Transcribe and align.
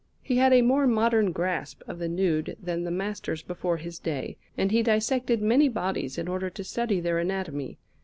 He 0.23 0.37
had 0.37 0.51
a 0.51 0.63
more 0.63 0.87
modern 0.87 1.31
grasp 1.31 1.83
of 1.87 1.99
the 1.99 2.09
nude 2.09 2.57
than 2.59 2.85
the 2.85 2.89
masters 2.89 3.43
before 3.43 3.77
his 3.77 3.99
day, 3.99 4.35
and 4.57 4.71
he 4.71 4.81
dissected 4.81 5.43
many 5.43 5.69
bodies 5.69 6.17
in 6.17 6.27
order 6.27 6.49
to 6.49 6.63
study 6.63 6.99
their 6.99 7.19
anatomy. 7.19 7.77